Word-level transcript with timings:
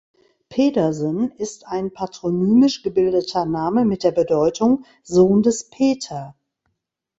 Pedersen 0.49 1.29
ist 1.37 1.67
ein 1.67 1.93
patronymisch 1.93 2.81
gebildeter 2.81 3.45
Name 3.45 3.85
mit 3.85 4.03
der 4.03 4.09
Bedeutung 4.11 4.83
"Sohn 5.03 5.43
des 5.43 5.69
Peter". 5.69 6.35